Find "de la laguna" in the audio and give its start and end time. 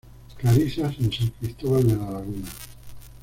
1.85-2.47